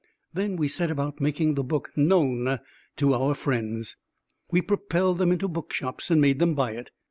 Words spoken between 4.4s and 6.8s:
We propelled them into bookshops and made them buy